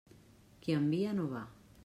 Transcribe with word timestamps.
Qui 0.63 0.77
envia, 0.79 1.13
no 1.21 1.29
va. 1.37 1.45